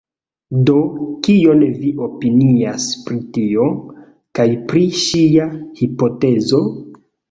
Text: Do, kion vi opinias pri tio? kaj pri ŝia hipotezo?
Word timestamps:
Do, 0.69 0.77
kion 1.27 1.61
vi 1.83 1.91
opinias 2.07 2.89
pri 3.05 3.21
tio? 3.37 3.69
kaj 4.41 4.51
pri 4.75 4.87
ŝia 5.07 5.51
hipotezo? 5.83 6.69